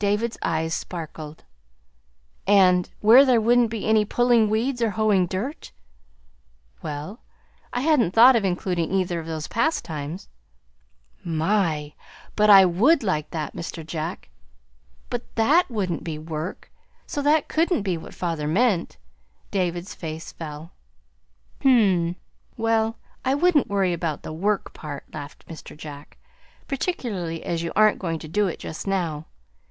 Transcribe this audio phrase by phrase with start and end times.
[0.00, 1.42] David's eyes sparkled.
[2.46, 5.72] "And where there wouldn't be any pulling weeds or hoeing dirt?"
[6.82, 7.24] "Well,
[7.72, 10.28] I hadn't thought of including either of those pastimes."
[11.24, 11.94] "My,
[12.36, 13.84] but I would like that, Mr.
[13.84, 14.28] Jack!
[15.10, 16.70] but THAT wouldn't be WORK,
[17.04, 18.98] so that couldn't be what father meant."
[19.50, 20.70] David's face fell.
[21.62, 21.70] "Hm
[22.10, 22.16] m;
[22.56, 25.76] well, I wouldn't worry about the 'work' part," laughed Mr.
[25.76, 26.18] Jack,
[26.68, 29.26] "particularly as you aren't going to do it just now.